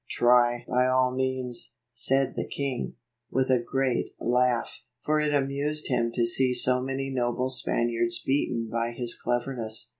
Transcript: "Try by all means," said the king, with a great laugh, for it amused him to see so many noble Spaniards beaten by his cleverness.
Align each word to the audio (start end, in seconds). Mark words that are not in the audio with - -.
"Try 0.09 0.65
by 0.67 0.87
all 0.87 1.13
means," 1.15 1.75
said 1.93 2.33
the 2.35 2.47
king, 2.47 2.95
with 3.29 3.51
a 3.51 3.59
great 3.61 4.15
laugh, 4.19 4.79
for 5.03 5.19
it 5.19 5.31
amused 5.31 5.89
him 5.89 6.11
to 6.15 6.25
see 6.25 6.55
so 6.55 6.81
many 6.81 7.11
noble 7.11 7.51
Spaniards 7.51 8.17
beaten 8.19 8.67
by 8.67 8.93
his 8.93 9.13
cleverness. 9.15 9.89